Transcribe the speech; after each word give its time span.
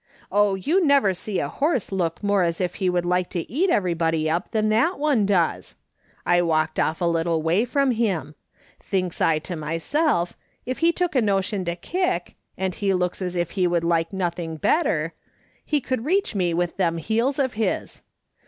Oh, 0.31 0.55
you 0.55 0.83
never 0.83 1.13
see 1.13 1.37
a 1.39 1.47
horse 1.47 1.91
look 1.91 2.23
more 2.23 2.41
as 2.41 2.59
if 2.59 2.73
he 2.81 2.89
would 2.89 3.05
like 3.05 3.29
to 3.29 3.47
eat 3.51 3.69
everybody 3.69 4.27
up 4.27 4.49
than 4.49 4.69
that 4.69 4.97
one 4.97 5.27
does! 5.27 5.75
I 6.25 6.41
walked 6.41 6.79
off 6.79 7.01
a 7.01 7.05
little 7.05 7.43
way 7.43 7.65
from 7.65 7.91
him. 7.91 8.33
Thinks 8.79 9.21
I 9.21 9.37
to 9.37 9.55
myself, 9.55 10.35
if 10.65 10.79
he 10.79 10.91
took 10.91 11.13
a 11.15 11.21
notion 11.21 11.65
to 11.65 11.75
kick— 11.75 12.33
and 12.57 12.73
he 12.73 12.95
looks 12.95 13.21
as 13.21 13.35
if 13.35 13.51
he 13.51 13.67
would 13.67 13.83
like 13.83 14.11
nothing 14.11 14.57
better— 14.57 15.13
he 15.63 15.79
could 15.79 16.03
reach 16.03 16.33
me 16.33 16.51
with 16.51 16.77
them 16.77 16.97
heels 16.97 17.37
of 17.37 17.53
his. 17.53 18.01